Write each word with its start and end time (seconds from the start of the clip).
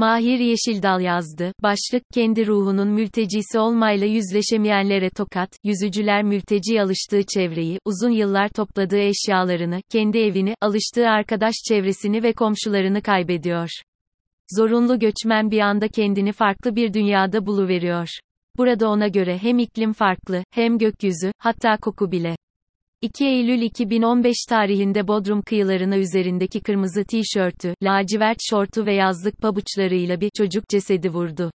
Mahir 0.00 0.38
Yeşildal 0.38 1.00
yazdı. 1.00 1.52
Başlık, 1.62 2.02
kendi 2.14 2.46
ruhunun 2.46 2.88
mültecisi 2.88 3.58
olmayla 3.58 4.06
yüzleşemeyenlere 4.06 5.10
tokat, 5.10 5.50
yüzücüler 5.64 6.22
mülteci 6.22 6.82
alıştığı 6.82 7.22
çevreyi, 7.34 7.78
uzun 7.84 8.10
yıllar 8.10 8.48
topladığı 8.48 8.98
eşyalarını, 8.98 9.80
kendi 9.90 10.18
evini, 10.18 10.54
alıştığı 10.60 11.08
arkadaş 11.08 11.54
çevresini 11.68 12.22
ve 12.22 12.32
komşularını 12.32 13.02
kaybediyor. 13.02 13.68
Zorunlu 14.58 14.98
göçmen 14.98 15.50
bir 15.50 15.60
anda 15.60 15.88
kendini 15.88 16.32
farklı 16.32 16.76
bir 16.76 16.94
dünyada 16.94 17.46
buluveriyor. 17.46 18.08
Burada 18.58 18.88
ona 18.88 19.08
göre 19.08 19.38
hem 19.38 19.58
iklim 19.58 19.92
farklı, 19.92 20.44
hem 20.50 20.78
gökyüzü, 20.78 21.32
hatta 21.38 21.76
koku 21.76 22.12
bile. 22.12 22.36
2 23.02 23.26
Eylül 23.26 23.62
2015 23.62 24.36
tarihinde 24.48 25.08
Bodrum 25.08 25.42
kıyılarına 25.42 25.96
üzerindeki 25.96 26.60
kırmızı 26.60 27.04
tişörtü, 27.04 27.74
lacivert 27.82 28.38
şortu 28.50 28.86
ve 28.86 28.94
yazlık 28.94 29.38
pabuçlarıyla 29.38 30.20
bir 30.20 30.30
çocuk 30.36 30.68
cesedi 30.68 31.08
vurdu. 31.08 31.50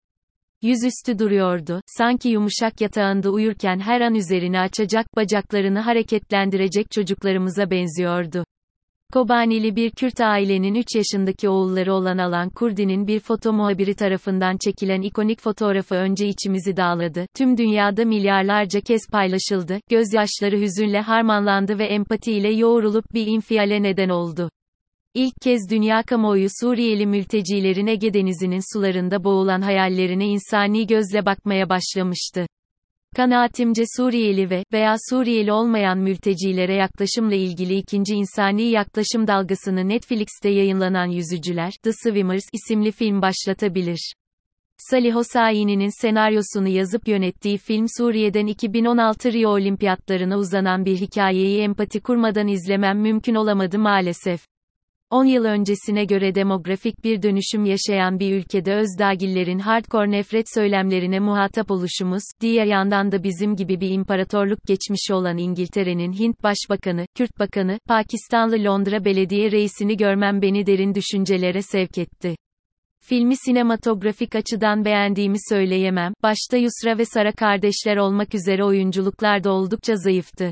Yüzüstü 0.61 1.19
duruyordu, 1.19 1.81
sanki 1.85 2.29
yumuşak 2.29 2.81
yatağında 2.81 3.29
uyurken 3.29 3.79
her 3.79 4.01
an 4.01 4.15
üzerini 4.15 4.59
açacak 4.59 5.15
bacaklarını 5.15 5.79
hareketlendirecek 5.79 6.91
çocuklarımıza 6.91 7.71
benziyordu. 7.71 8.45
Kobanili 9.15 9.75
bir 9.75 9.91
Kürt 9.91 10.21
ailenin 10.21 10.75
3 10.75 10.85
yaşındaki 10.95 11.49
oğulları 11.49 11.93
olan 11.93 12.17
Alan 12.17 12.49
Kurdi'nin 12.49 13.07
bir 13.07 13.19
foto 13.19 13.53
muhabiri 13.53 13.95
tarafından 13.95 14.57
çekilen 14.57 15.01
ikonik 15.01 15.41
fotoğrafı 15.41 15.95
önce 15.95 16.27
içimizi 16.27 16.77
dağladı, 16.77 17.25
tüm 17.37 17.57
dünyada 17.57 18.05
milyarlarca 18.05 18.81
kez 18.81 19.01
paylaşıldı, 19.11 19.79
gözyaşları 19.89 20.59
hüzünle 20.59 21.01
harmanlandı 21.01 21.79
ve 21.79 21.85
empatiyle 21.85 22.49
yoğrulup 22.49 23.13
bir 23.13 23.27
infiale 23.27 23.83
neden 23.83 24.09
oldu. 24.09 24.49
İlk 25.13 25.33
kez 25.41 25.69
dünya 25.69 26.03
kamuoyu 26.03 26.47
Suriyeli 26.61 27.05
mültecilerin 27.05 27.87
Ege 27.87 28.13
Denizi'nin 28.13 28.73
sularında 28.73 29.23
boğulan 29.23 29.61
hayallerine 29.61 30.25
insani 30.25 30.87
gözle 30.87 31.25
bakmaya 31.25 31.69
başlamıştı. 31.69 32.47
Kanaatimce 33.15 33.83
Suriyeli 33.97 34.49
ve 34.49 34.63
veya 34.73 34.95
Suriyeli 35.09 35.51
olmayan 35.51 35.97
mültecilere 35.97 36.75
yaklaşımla 36.75 37.35
ilgili 37.35 37.75
ikinci 37.75 38.15
insani 38.15 38.63
yaklaşım 38.63 39.27
dalgasını 39.27 39.89
Netflix'te 39.89 40.49
yayınlanan 40.49 41.05
Yüzücüler, 41.05 41.73
The 41.83 41.91
Swimmers 41.93 42.43
isimli 42.53 42.91
film 42.91 43.21
başlatabilir. 43.21 44.13
Salih 44.77 45.15
Hosseini'nin 45.15 46.01
senaryosunu 46.01 46.67
yazıp 46.67 47.07
yönettiği 47.07 47.57
film 47.57 47.85
Suriye'den 47.97 48.47
2016 48.47 49.33
Rio 49.33 49.49
Olimpiyatlarına 49.49 50.37
uzanan 50.37 50.85
bir 50.85 50.97
hikayeyi 50.97 51.61
empati 51.61 51.99
kurmadan 51.99 52.47
izlemem 52.47 53.01
mümkün 53.01 53.35
olamadı 53.35 53.79
maalesef. 53.79 54.41
10 55.15 55.25
yıl 55.25 55.45
öncesine 55.45 56.05
göre 56.05 56.35
demografik 56.35 57.03
bir 57.03 57.21
dönüşüm 57.21 57.65
yaşayan 57.65 58.19
bir 58.19 58.35
ülkede 58.35 58.75
özdagillerin 58.75 59.59
hardcore 59.59 60.11
nefret 60.11 60.45
söylemlerine 60.53 61.19
muhatap 61.19 61.71
oluşumuz, 61.71 62.23
diğer 62.41 62.65
yandan 62.65 63.11
da 63.11 63.23
bizim 63.23 63.55
gibi 63.55 63.79
bir 63.79 63.89
imparatorluk 63.89 64.59
geçmişi 64.67 65.13
olan 65.13 65.37
İngiltere'nin 65.37 66.13
Hint 66.13 66.43
Başbakanı, 66.43 67.05
Kürt 67.15 67.39
Bakanı, 67.39 67.79
Pakistanlı 67.87 68.63
Londra 68.63 69.05
Belediye 69.05 69.51
Reisini 69.51 69.97
görmem 69.97 70.41
beni 70.41 70.65
derin 70.65 70.95
düşüncelere 70.95 71.61
sevk 71.61 71.97
etti. 71.97 72.35
Filmi 73.03 73.35
sinematografik 73.37 74.35
açıdan 74.35 74.85
beğendiğimi 74.85 75.37
söyleyemem, 75.49 76.13
başta 76.23 76.57
Yusra 76.57 76.97
ve 76.97 77.05
Sara 77.05 77.31
kardeşler 77.31 77.97
olmak 77.97 78.35
üzere 78.35 78.63
oyunculuklar 78.63 79.43
da 79.43 79.51
oldukça 79.51 79.95
zayıftı. 79.95 80.51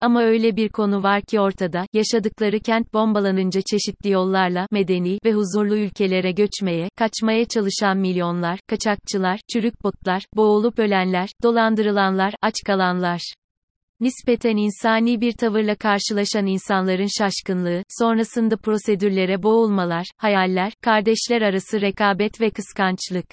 Ama 0.00 0.22
öyle 0.22 0.56
bir 0.56 0.68
konu 0.68 1.02
var 1.02 1.22
ki 1.22 1.40
ortada, 1.40 1.86
yaşadıkları 1.92 2.60
kent 2.60 2.94
bombalanınca 2.94 3.60
çeşitli 3.70 4.10
yollarla, 4.10 4.66
medeni 4.70 5.18
ve 5.24 5.32
huzurlu 5.32 5.76
ülkelere 5.76 6.32
göçmeye, 6.32 6.88
kaçmaya 6.96 7.44
çalışan 7.44 7.98
milyonlar, 7.98 8.60
kaçakçılar, 8.68 9.40
çürük 9.52 9.84
botlar, 9.84 10.22
boğulup 10.36 10.78
ölenler, 10.78 11.28
dolandırılanlar, 11.42 12.34
aç 12.42 12.54
kalanlar. 12.66 13.20
Nispeten 14.00 14.56
insani 14.56 15.20
bir 15.20 15.32
tavırla 15.32 15.74
karşılaşan 15.74 16.46
insanların 16.46 17.08
şaşkınlığı, 17.18 17.82
sonrasında 17.88 18.56
prosedürlere 18.56 19.42
boğulmalar, 19.42 20.06
hayaller, 20.16 20.72
kardeşler 20.82 21.42
arası 21.42 21.80
rekabet 21.80 22.40
ve 22.40 22.50
kıskançlık. 22.50 23.26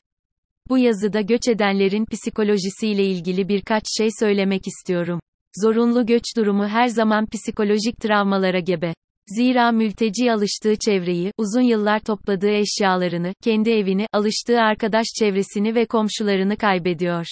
Bu 0.69 0.78
yazıda 0.78 1.22
göç 1.22 1.47
edenlerin 1.47 2.06
psikolojisiyle 2.06 3.03
ilgili 3.03 3.50
birkaç 3.50 3.84
şey 3.97 4.09
söylemek 4.19 4.62
istiyorum. 4.68 5.19
Zorunlu 5.63 6.06
göç 6.06 6.23
durumu 6.38 6.68
her 6.68 6.88
zaman 6.88 7.25
psikolojik 7.25 8.00
travmalara 8.00 8.59
gebe. 8.59 8.94
Zira 9.28 9.72
mülteci 9.72 10.31
alıştığı 10.31 10.75
çevreyi, 10.75 11.31
uzun 11.38 11.62
yıllar 11.62 12.00
topladığı 12.00 12.51
eşyalarını, 12.51 13.34
kendi 13.44 13.69
evini, 13.69 14.07
alıştığı 14.13 14.62
arkadaş 14.62 15.06
çevresini 15.19 15.75
ve 15.75 15.85
komşularını 15.85 16.57
kaybediyor. 16.57 17.25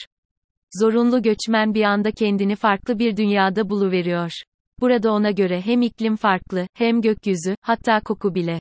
Zorunlu 0.81 1.21
göçmen 1.21 1.73
bir 1.73 1.83
anda 1.83 2.11
kendini 2.11 2.55
farklı 2.55 2.99
bir 2.99 3.17
dünyada 3.17 3.69
buluveriyor. 3.69 4.31
Burada 4.81 5.11
ona 5.11 5.31
göre 5.31 5.61
hem 5.61 5.81
iklim 5.81 6.15
farklı, 6.15 6.67
hem 6.73 7.01
gökyüzü, 7.01 7.55
hatta 7.61 7.99
koku 7.99 8.35
bile. 8.35 8.59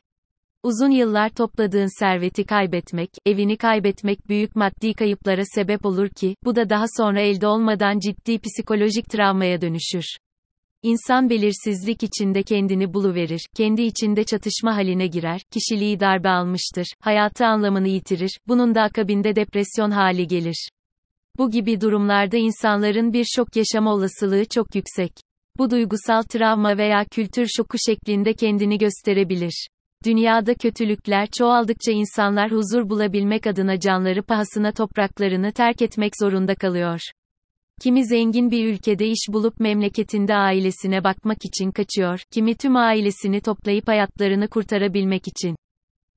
Uzun 0.65 0.91
yıllar 0.91 1.29
topladığın 1.29 1.99
serveti 2.01 2.45
kaybetmek, 2.45 3.11
evini 3.27 3.57
kaybetmek 3.57 4.29
büyük 4.29 4.57
maddi 4.57 4.95
kayıplara 4.95 5.43
sebep 5.45 5.87
olur 5.87 6.09
ki, 6.09 6.37
bu 6.45 6.57
da 6.57 6.71
daha 6.71 6.85
sonra 6.97 7.21
elde 7.21 7.47
olmadan 7.47 7.99
ciddi 7.99 8.39
psikolojik 8.39 9.11
travmaya 9.11 9.61
dönüşür. 9.61 10.05
İnsan 10.83 11.31
belirsizlik 11.31 12.03
içinde 12.03 12.43
kendini 12.43 12.95
buluverir, 12.95 13.47
kendi 13.57 13.83
içinde 13.83 14.25
çatışma 14.25 14.77
haline 14.77 15.07
girer, 15.07 15.41
kişiliği 15.51 16.01
darbe 16.01 16.29
almıştır, 16.29 16.87
hayatı 17.01 17.47
anlamını 17.47 17.89
yitirir, 17.89 18.39
bunun 18.49 18.75
da 18.75 18.83
akabinde 18.83 19.37
depresyon 19.37 19.91
hali 19.91 20.27
gelir. 20.27 20.69
Bu 21.39 21.51
gibi 21.51 21.81
durumlarda 21.81 22.37
insanların 22.37 23.13
bir 23.13 23.25
şok 23.37 23.57
yaşama 23.57 23.95
olasılığı 23.95 24.45
çok 24.45 24.75
yüksek. 24.75 25.13
Bu 25.59 25.71
duygusal 25.71 26.23
travma 26.23 26.79
veya 26.79 27.05
kültür 27.05 27.47
şoku 27.57 27.77
şeklinde 27.87 28.33
kendini 28.33 28.79
gösterebilir. 28.79 29.69
Dünyada 30.05 30.55
kötülükler 30.55 31.29
çoğaldıkça 31.39 31.93
insanlar 31.93 32.51
huzur 32.51 32.89
bulabilmek 32.89 33.47
adına 33.47 33.81
canları 33.81 34.23
pahasına 34.23 34.73
topraklarını 34.73 35.53
terk 35.53 35.83
etmek 35.83 36.13
zorunda 36.21 36.55
kalıyor. 36.55 37.01
Kimi 37.83 38.05
zengin 38.05 38.51
bir 38.51 38.67
ülkede 38.67 39.07
iş 39.07 39.29
bulup 39.29 39.61
memleketinde 39.61 40.35
ailesine 40.35 41.05
bakmak 41.05 41.39
için 41.45 41.71
kaçıyor, 41.71 42.21
kimi 42.31 42.55
tüm 42.55 42.77
ailesini 42.77 43.41
toplayıp 43.41 43.89
hayatlarını 43.89 44.49
kurtarabilmek 44.49 45.29
için. 45.29 45.57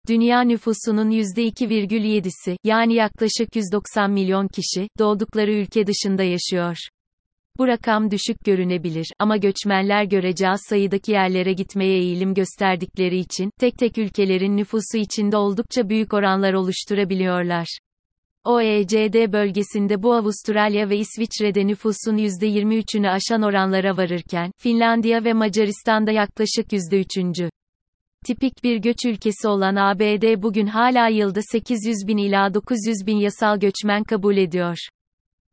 Dünya 0.07 0.41
nüfusunun 0.41 1.11
%2,7'si, 1.11 2.57
yani 2.63 2.93
yaklaşık 2.93 3.55
190 3.55 4.11
milyon 4.11 4.47
kişi, 4.47 4.87
doğdukları 4.99 5.53
ülke 5.53 5.87
dışında 5.87 6.23
yaşıyor. 6.23 6.77
Bu 7.57 7.67
rakam 7.67 8.11
düşük 8.11 8.45
görünebilir 8.45 9.07
ama 9.19 9.37
göçmenler 9.37 10.03
görece 10.03 10.49
az 10.49 10.61
sayıdaki 10.69 11.11
yerlere 11.11 11.53
gitmeye 11.53 11.97
eğilim 11.97 12.33
gösterdikleri 12.33 13.17
için, 13.17 13.51
tek 13.59 13.77
tek 13.77 13.97
ülkelerin 13.97 14.57
nüfusu 14.57 14.97
içinde 14.97 15.37
oldukça 15.37 15.89
büyük 15.89 16.13
oranlar 16.13 16.53
oluşturabiliyorlar. 16.53 17.77
OECD 18.43 19.33
bölgesinde 19.33 20.03
bu 20.03 20.13
Avustralya 20.13 20.89
ve 20.89 20.97
İsviçre'de 20.97 21.67
nüfusun 21.67 22.17
%23'ünü 22.17 23.09
aşan 23.09 23.41
oranlara 23.41 23.97
varırken, 23.97 24.51
Finlandiya 24.57 25.23
ve 25.23 25.33
Macaristan'da 25.33 26.11
yaklaşık 26.11 26.71
%3. 26.71 27.49
Tipik 28.25 28.63
bir 28.63 28.77
göç 28.77 29.05
ülkesi 29.05 29.47
olan 29.47 29.75
ABD 29.75 30.41
bugün 30.41 30.67
hala 30.67 31.07
yılda 31.07 31.39
800 31.41 32.07
bin 32.07 32.17
ila 32.17 32.53
900 32.53 33.07
bin 33.07 33.17
yasal 33.17 33.59
göçmen 33.59 34.03
kabul 34.03 34.37
ediyor. 34.37 34.77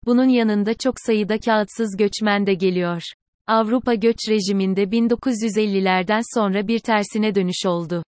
Bunun 0.06 0.28
yanında 0.28 0.74
çok 0.74 0.94
sayıda 1.06 1.38
kağıtsız 1.38 1.96
göçmen 1.96 2.46
de 2.46 2.54
geliyor. 2.54 3.02
Avrupa 3.46 3.94
göç 3.94 4.16
rejiminde 4.28 4.82
1950'lerden 4.82 6.20
sonra 6.34 6.68
bir 6.68 6.78
tersine 6.78 7.34
dönüş 7.34 7.66
oldu. 7.66 8.02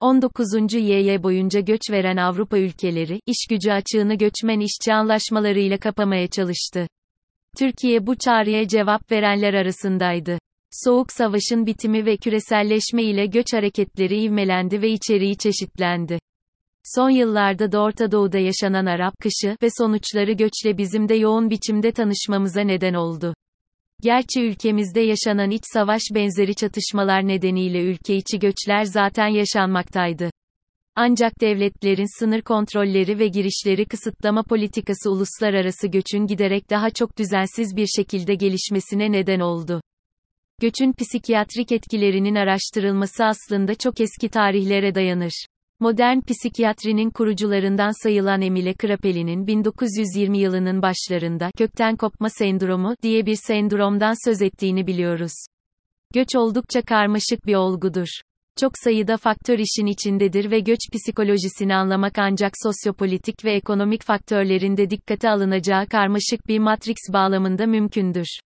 19. 0.00 0.46
YY 0.74 1.22
boyunca 1.22 1.60
göç 1.60 1.80
veren 1.90 2.16
Avrupa 2.16 2.58
ülkeleri, 2.58 3.20
iş 3.26 3.46
gücü 3.50 3.70
açığını 3.70 4.14
göçmen 4.14 4.60
işçi 4.60 4.94
anlaşmalarıyla 4.94 5.78
kapamaya 5.78 6.28
çalıştı. 6.28 6.86
Türkiye 7.58 8.06
bu 8.06 8.16
çağrıya 8.16 8.68
cevap 8.68 9.12
verenler 9.12 9.54
arasındaydı. 9.54 10.38
Soğuk 10.70 11.12
Savaş'ın 11.12 11.66
bitimi 11.66 12.06
ve 12.06 12.16
küreselleşme 12.16 13.02
ile 13.02 13.26
göç 13.26 13.46
hareketleri 13.52 14.22
ivmelendi 14.22 14.82
ve 14.82 14.90
içeriği 14.90 15.36
çeşitlendi. 15.36 16.18
Son 16.94 17.10
yıllarda 17.10 17.72
da 17.72 17.80
Orta 17.80 18.12
Doğu'da 18.12 18.38
yaşanan 18.38 18.86
Arap 18.86 19.14
kışı 19.20 19.56
ve 19.62 19.68
sonuçları 19.78 20.32
göçle 20.32 20.78
bizim 20.78 21.08
de 21.08 21.14
yoğun 21.14 21.50
biçimde 21.50 21.92
tanışmamıza 21.92 22.60
neden 22.60 22.94
oldu. 22.94 23.34
Gerçi 24.02 24.42
ülkemizde 24.42 25.00
yaşanan 25.00 25.50
iç 25.50 25.62
savaş 25.72 26.02
benzeri 26.14 26.54
çatışmalar 26.54 27.28
nedeniyle 27.28 27.82
ülke 27.82 28.16
içi 28.16 28.38
göçler 28.38 28.84
zaten 28.84 29.26
yaşanmaktaydı. 29.26 30.30
Ancak 30.94 31.40
devletlerin 31.40 32.18
sınır 32.18 32.42
kontrolleri 32.42 33.18
ve 33.18 33.28
girişleri 33.28 33.84
kısıtlama 33.84 34.42
politikası 34.42 35.10
uluslararası 35.10 35.88
göçün 35.88 36.26
giderek 36.26 36.70
daha 36.70 36.90
çok 36.90 37.18
düzensiz 37.18 37.76
bir 37.76 37.86
şekilde 37.86 38.34
gelişmesine 38.34 39.12
neden 39.12 39.40
oldu. 39.40 39.80
Göçün 40.60 40.92
psikiyatrik 40.92 41.72
etkilerinin 41.72 42.34
araştırılması 42.34 43.24
aslında 43.24 43.74
çok 43.74 44.00
eski 44.00 44.28
tarihlere 44.28 44.94
dayanır. 44.94 45.46
Modern 45.80 46.20
psikiyatrinin 46.20 47.10
kurucularından 47.10 48.02
sayılan 48.02 48.42
Emile 48.42 48.74
Krapeli'nin 48.74 49.46
1920 49.46 50.38
yılının 50.38 50.82
başlarında 50.82 51.50
kökten 51.58 51.96
kopma 51.96 52.28
sendromu 52.30 52.94
diye 53.02 53.26
bir 53.26 53.38
sendromdan 53.46 54.28
söz 54.28 54.42
ettiğini 54.42 54.86
biliyoruz. 54.86 55.32
Göç 56.14 56.28
oldukça 56.36 56.82
karmaşık 56.82 57.46
bir 57.46 57.54
olgudur. 57.54 58.06
Çok 58.60 58.72
sayıda 58.84 59.16
faktör 59.16 59.58
işin 59.58 59.86
içindedir 59.86 60.50
ve 60.50 60.60
göç 60.60 60.78
psikolojisini 60.92 61.74
anlamak 61.74 62.18
ancak 62.18 62.52
sosyopolitik 62.62 63.44
ve 63.44 63.52
ekonomik 63.52 64.02
faktörlerin 64.02 64.76
de 64.76 64.90
dikkate 64.90 65.30
alınacağı 65.30 65.86
karmaşık 65.86 66.48
bir 66.48 66.58
matrix 66.58 66.96
bağlamında 67.12 67.66
mümkündür. 67.66 68.38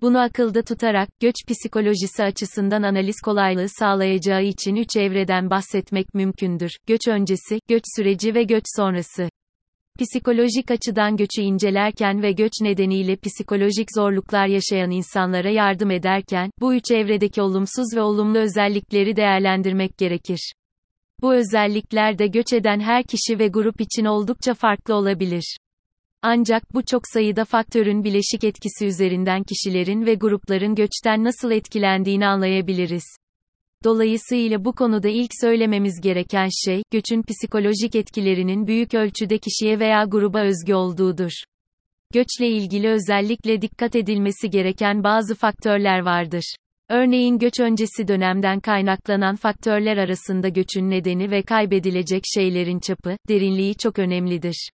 Bunu 0.00 0.20
akılda 0.20 0.62
tutarak, 0.62 1.08
göç 1.20 1.34
psikolojisi 1.48 2.22
açısından 2.22 2.82
analiz 2.82 3.16
kolaylığı 3.24 3.68
sağlayacağı 3.68 4.42
için 4.42 4.76
üç 4.76 4.96
evreden 4.96 5.50
bahsetmek 5.50 6.14
mümkündür. 6.14 6.70
Göç 6.86 7.08
öncesi, 7.08 7.60
göç 7.68 7.82
süreci 7.96 8.34
ve 8.34 8.42
göç 8.42 8.64
sonrası. 8.76 9.28
Psikolojik 10.00 10.70
açıdan 10.70 11.16
göçü 11.16 11.42
incelerken 11.42 12.22
ve 12.22 12.32
göç 12.32 12.52
nedeniyle 12.62 13.16
psikolojik 13.16 13.88
zorluklar 13.96 14.46
yaşayan 14.46 14.90
insanlara 14.90 15.50
yardım 15.50 15.90
ederken, 15.90 16.50
bu 16.60 16.74
üç 16.74 16.90
evredeki 16.90 17.42
olumsuz 17.42 17.96
ve 17.96 18.00
olumlu 18.00 18.38
özellikleri 18.38 19.16
değerlendirmek 19.16 19.98
gerekir. 19.98 20.52
Bu 21.22 21.34
özellikler 21.34 22.18
de 22.18 22.26
göç 22.26 22.52
eden 22.52 22.80
her 22.80 23.04
kişi 23.04 23.38
ve 23.38 23.48
grup 23.48 23.80
için 23.80 24.04
oldukça 24.04 24.54
farklı 24.54 24.94
olabilir. 24.94 25.56
Ancak 26.22 26.74
bu 26.74 26.82
çok 26.84 27.02
sayıda 27.12 27.44
faktörün 27.44 28.04
bileşik 28.04 28.44
etkisi 28.44 28.86
üzerinden 28.86 29.42
kişilerin 29.42 30.06
ve 30.06 30.14
grupların 30.14 30.74
göçten 30.74 31.24
nasıl 31.24 31.50
etkilendiğini 31.50 32.26
anlayabiliriz. 32.26 33.04
Dolayısıyla 33.84 34.64
bu 34.64 34.72
konuda 34.72 35.08
ilk 35.08 35.30
söylememiz 35.40 36.00
gereken 36.00 36.48
şey, 36.64 36.82
göçün 36.90 37.22
psikolojik 37.22 37.94
etkilerinin 37.94 38.66
büyük 38.66 38.94
ölçüde 38.94 39.38
kişiye 39.38 39.78
veya 39.78 40.04
gruba 40.04 40.40
özgü 40.40 40.74
olduğudur. 40.74 41.30
Göçle 42.12 42.48
ilgili 42.48 42.88
özellikle 42.88 43.62
dikkat 43.62 43.96
edilmesi 43.96 44.50
gereken 44.50 45.04
bazı 45.04 45.34
faktörler 45.34 45.98
vardır. 45.98 46.54
Örneğin 46.88 47.38
göç 47.38 47.60
öncesi 47.60 48.08
dönemden 48.08 48.60
kaynaklanan 48.60 49.36
faktörler 49.36 49.96
arasında 49.96 50.48
göçün 50.48 50.90
nedeni 50.90 51.30
ve 51.30 51.42
kaybedilecek 51.42 52.22
şeylerin 52.34 52.78
çapı, 52.80 53.16
derinliği 53.28 53.74
çok 53.74 53.98
önemlidir. 53.98 54.68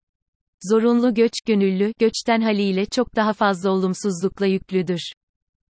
Zorunlu 0.70 1.14
göç, 1.14 1.32
gönüllü 1.46 1.92
göçten 1.98 2.40
haliyle 2.40 2.86
çok 2.86 3.16
daha 3.16 3.32
fazla 3.32 3.70
olumsuzlukla 3.70 4.46
yüklüdür. 4.46 5.00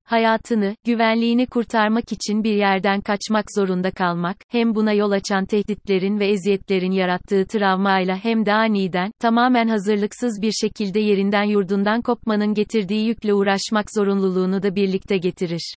Hayatını, 0.04 0.76
güvenliğini 0.86 1.48
kurtarmak 1.48 2.12
için 2.12 2.44
bir 2.44 2.54
yerden 2.54 3.02
kaçmak 3.02 3.46
zorunda 3.56 3.92
kalmak, 3.92 4.38
hem 4.50 4.76
buna 4.76 4.94
yol 4.94 5.12
açan 5.12 5.46
tehditlerin 5.46 6.20
ve 6.20 6.28
eziyetlerin 6.28 6.92
yarattığı 6.92 7.46
travmayla 7.48 8.16
hem 8.16 8.46
de 8.46 8.54
aniden, 8.54 9.12
tamamen 9.20 9.68
hazırlıksız 9.68 10.42
bir 10.42 10.52
şekilde 10.52 11.00
yerinden 11.00 11.44
yurdundan 11.44 12.02
kopmanın 12.02 12.54
getirdiği 12.54 13.08
yükle 13.08 13.34
uğraşmak 13.34 13.86
zorunluluğunu 13.96 14.64
da 14.64 14.76
birlikte 14.76 15.18
getirir. 15.18 15.74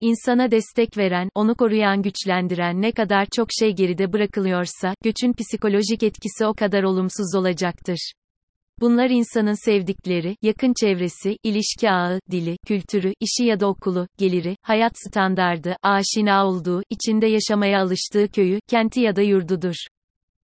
İnsana 0.00 0.50
destek 0.50 0.98
veren, 0.98 1.28
onu 1.34 1.54
koruyan 1.54 2.02
güçlendiren 2.02 2.82
ne 2.82 2.92
kadar 2.92 3.26
çok 3.36 3.48
şey 3.58 3.72
geride 3.74 4.12
bırakılıyorsa, 4.12 4.94
göçün 5.04 5.32
psikolojik 5.32 6.02
etkisi 6.02 6.46
o 6.46 6.54
kadar 6.54 6.82
olumsuz 6.82 7.34
olacaktır. 7.34 8.12
Bunlar 8.80 9.10
insanın 9.10 9.64
sevdikleri, 9.64 10.36
yakın 10.42 10.74
çevresi, 10.80 11.36
ilişki 11.42 11.90
ağı, 11.90 12.20
dili, 12.30 12.56
kültürü, 12.66 13.12
işi 13.20 13.44
ya 13.44 13.60
da 13.60 13.66
okulu, 13.66 14.06
geliri, 14.18 14.56
hayat 14.62 14.92
standardı, 15.08 15.76
aşina 15.82 16.46
olduğu, 16.46 16.82
içinde 16.90 17.26
yaşamaya 17.26 17.82
alıştığı 17.82 18.28
köyü, 18.28 18.60
kenti 18.68 19.00
ya 19.00 19.16
da 19.16 19.22
yurdudur. 19.22 19.74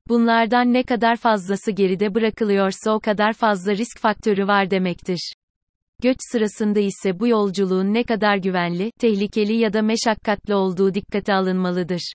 Bunlardan 0.08 0.72
ne 0.72 0.82
kadar 0.82 1.16
fazlası 1.16 1.70
geride 1.70 2.14
bırakılıyorsa 2.14 2.92
o 2.92 3.00
kadar 3.00 3.32
fazla 3.32 3.72
risk 3.72 3.98
faktörü 3.98 4.46
var 4.46 4.70
demektir. 4.70 5.32
Göç 6.02 6.16
sırasında 6.32 6.80
ise 6.80 7.20
bu 7.20 7.28
yolculuğun 7.28 7.94
ne 7.94 8.04
kadar 8.04 8.36
güvenli, 8.36 8.90
tehlikeli 9.00 9.56
ya 9.56 9.72
da 9.72 9.82
meşakkatli 9.82 10.54
olduğu 10.54 10.94
dikkate 10.94 11.34
alınmalıdır. 11.34 12.12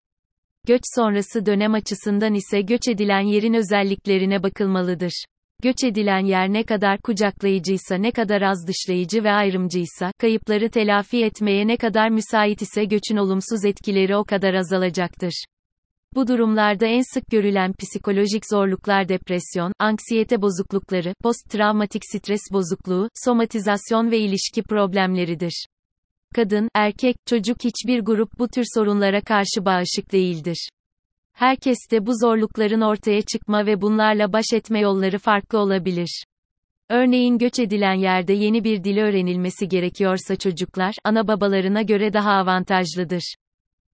Göç 0.67 0.81
sonrası 0.95 1.45
dönem 1.45 1.73
açısından 1.73 2.33
ise 2.33 2.61
göç 2.61 2.87
edilen 2.87 3.21
yerin 3.21 3.53
özelliklerine 3.53 4.43
bakılmalıdır. 4.43 5.25
Göç 5.63 5.83
edilen 5.83 6.25
yer 6.25 6.53
ne 6.53 6.63
kadar 6.63 7.01
kucaklayıcıysa 7.01 7.95
ne 7.95 8.11
kadar 8.11 8.41
az 8.41 8.67
dışlayıcı 8.67 9.23
ve 9.23 9.31
ayrımcıysa, 9.31 10.11
kayıpları 10.17 10.69
telafi 10.69 11.23
etmeye 11.23 11.67
ne 11.67 11.77
kadar 11.77 12.09
müsait 12.09 12.61
ise 12.61 12.85
göçün 12.85 13.17
olumsuz 13.17 13.65
etkileri 13.65 14.15
o 14.15 14.23
kadar 14.23 14.53
azalacaktır. 14.53 15.43
Bu 16.15 16.27
durumlarda 16.27 16.85
en 16.85 17.13
sık 17.13 17.27
görülen 17.27 17.73
psikolojik 17.79 18.43
zorluklar 18.51 19.09
depresyon, 19.09 19.73
anksiyete 19.79 20.41
bozuklukları, 20.41 21.13
post-travmatik 21.23 22.01
stres 22.05 22.41
bozukluğu, 22.51 23.09
somatizasyon 23.25 24.11
ve 24.11 24.19
ilişki 24.19 24.63
problemleridir. 24.63 25.65
Kadın, 26.35 26.69
erkek, 26.75 27.15
çocuk 27.25 27.57
hiçbir 27.63 27.99
grup 27.99 28.39
bu 28.39 28.47
tür 28.47 28.63
sorunlara 28.75 29.21
karşı 29.21 29.65
bağışık 29.65 30.11
değildir. 30.11 30.69
Herkeste 31.39 32.05
bu 32.05 32.11
zorlukların 32.21 32.81
ortaya 32.81 33.21
çıkma 33.21 33.65
ve 33.65 33.81
bunlarla 33.81 34.33
baş 34.33 34.45
etme 34.53 34.79
yolları 34.79 35.19
farklı 35.19 35.59
olabilir. 35.59 36.23
Örneğin 36.89 37.37
göç 37.37 37.59
edilen 37.59 37.93
yerde 37.93 38.33
yeni 38.33 38.63
bir 38.63 38.83
dil 38.83 38.97
öğrenilmesi 38.97 39.67
gerekiyorsa 39.67 40.35
çocuklar, 40.35 40.95
ana 41.03 41.27
babalarına 41.27 41.81
göre 41.81 42.13
daha 42.13 42.31
avantajlıdır. 42.31 43.33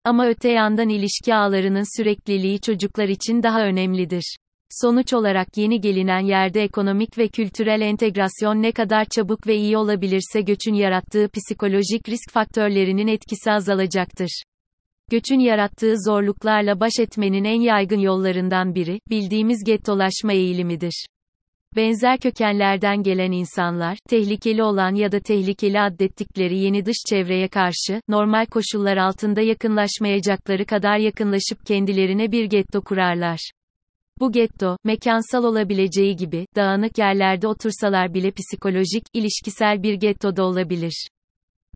Ama 0.04 0.26
öte 0.26 0.48
yandan 0.48 0.88
ilişki 0.88 1.34
ağlarının 1.34 1.96
sürekliliği 1.96 2.60
çocuklar 2.60 3.08
için 3.08 3.42
daha 3.42 3.64
önemlidir. 3.64 4.36
Sonuç 4.70 5.12
olarak 5.12 5.48
yeni 5.56 5.80
gelinen 5.80 6.24
yerde 6.26 6.62
ekonomik 6.62 7.18
ve 7.18 7.28
kültürel 7.28 7.80
entegrasyon 7.80 8.62
ne 8.62 8.72
kadar 8.72 9.04
çabuk 9.04 9.46
ve 9.46 9.56
iyi 9.56 9.76
olabilirse 9.76 10.40
göçün 10.40 10.74
yarattığı 10.74 11.28
psikolojik 11.28 12.08
risk 12.08 12.30
faktörlerinin 12.32 13.06
etkisi 13.06 13.52
azalacaktır. 13.52 14.42
Göçün 15.10 15.38
yarattığı 15.38 15.94
zorluklarla 16.06 16.80
baş 16.80 16.92
etmenin 16.98 17.44
en 17.44 17.60
yaygın 17.60 17.98
yollarından 17.98 18.74
biri, 18.74 19.00
bildiğimiz 19.10 19.64
gettolaşma 19.64 20.32
eğilimidir. 20.32 21.06
Benzer 21.76 22.18
kökenlerden 22.18 23.02
gelen 23.02 23.32
insanlar, 23.32 23.98
tehlikeli 24.08 24.62
olan 24.62 24.94
ya 24.94 25.12
da 25.12 25.20
tehlikeli 25.20 25.80
addettikleri 25.80 26.58
yeni 26.58 26.86
dış 26.86 26.96
çevreye 27.08 27.48
karşı, 27.48 28.00
normal 28.08 28.46
koşullar 28.46 28.96
altında 28.96 29.40
yakınlaşmayacakları 29.40 30.66
kadar 30.66 30.98
yakınlaşıp 30.98 31.66
kendilerine 31.66 32.32
bir 32.32 32.44
getto 32.44 32.80
kurarlar. 32.80 33.50
Bu 34.20 34.32
getto, 34.32 34.76
mekansal 34.84 35.44
olabileceği 35.44 36.16
gibi, 36.16 36.46
dağınık 36.56 36.98
yerlerde 36.98 37.48
otursalar 37.48 38.14
bile 38.14 38.30
psikolojik, 38.30 39.04
ilişkisel 39.12 39.82
bir 39.82 39.94
getto 39.94 40.36
da 40.36 40.44
olabilir. 40.44 41.08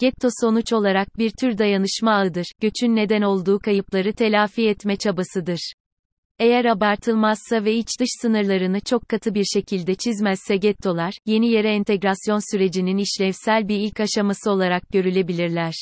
Getto 0.01 0.29
sonuç 0.41 0.73
olarak 0.73 1.19
bir 1.19 1.31
tür 1.41 1.59
dayanışma 1.59 2.13
ağıdır, 2.13 2.47
göçün 2.61 2.97
neden 2.97 3.23
olduğu 3.23 3.59
kayıpları 3.59 4.13
telafi 4.13 4.69
etme 4.69 4.97
çabasıdır. 4.97 5.73
Eğer 6.39 6.65
abartılmazsa 6.65 7.65
ve 7.65 7.75
iç 7.75 7.89
dış 8.01 8.09
sınırlarını 8.23 8.81
çok 8.81 9.09
katı 9.09 9.35
bir 9.35 9.45
şekilde 9.45 9.95
çizmezse 9.95 10.57
gettolar, 10.57 11.13
yeni 11.27 11.49
yere 11.49 11.75
entegrasyon 11.75 12.53
sürecinin 12.53 12.99
işlevsel 12.99 13.69
bir 13.69 13.77
ilk 13.79 14.01
aşaması 14.01 14.51
olarak 14.51 14.83
görülebilirler. 14.93 15.75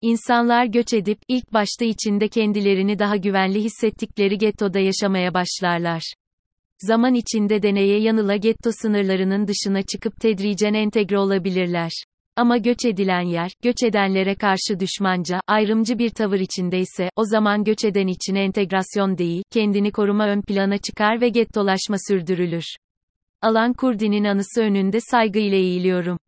İnsanlar 0.00 0.64
göç 0.66 0.94
edip, 0.94 1.18
ilk 1.28 1.52
başta 1.52 1.84
içinde 1.84 2.28
kendilerini 2.28 2.98
daha 2.98 3.16
güvenli 3.16 3.64
hissettikleri 3.64 4.38
gettoda 4.38 4.78
yaşamaya 4.78 5.34
başlarlar. 5.34 6.02
Zaman 6.78 7.14
içinde 7.14 7.62
deneye 7.62 8.00
yanıla 8.00 8.36
getto 8.36 8.70
sınırlarının 8.72 9.46
dışına 9.46 9.82
çıkıp 9.82 10.20
tedricen 10.20 10.74
entegre 10.74 11.18
olabilirler. 11.18 11.90
Ama 12.38 12.56
göç 12.56 12.84
edilen 12.84 13.20
yer, 13.20 13.50
göç 13.62 13.82
edenlere 13.82 14.34
karşı 14.34 14.80
düşmanca, 14.80 15.40
ayrımcı 15.46 15.98
bir 15.98 16.10
tavır 16.10 16.40
içindeyse, 16.40 17.10
o 17.16 17.24
zaman 17.24 17.64
göç 17.64 17.84
eden 17.84 18.06
için 18.06 18.34
entegrasyon 18.34 19.18
değil, 19.18 19.42
kendini 19.50 19.92
koruma 19.92 20.28
ön 20.28 20.42
plana 20.42 20.78
çıkar 20.78 21.20
ve 21.20 21.28
gettolaşma 21.28 21.96
sürdürülür. 22.08 22.64
Alan 23.42 23.72
Kurdi'nin 23.72 24.24
anısı 24.24 24.60
önünde 24.60 24.98
saygıyla 25.00 25.56
eğiliyorum. 25.56 26.18